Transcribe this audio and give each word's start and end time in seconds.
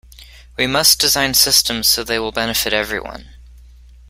We 0.57 0.65
must 0.65 0.99
design 0.99 1.35
systems 1.35 1.87
so 1.87 2.03
they 2.03 2.17
will 2.17 2.31
benefit 2.31 2.73
everyone 2.73 3.35